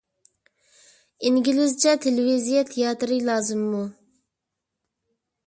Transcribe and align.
ئىنگلىزچە 1.29 1.93
تېلېۋىزىيە 2.07 2.65
تىياتىرى 2.71 3.19
لازىممۇ؟ 3.29 3.85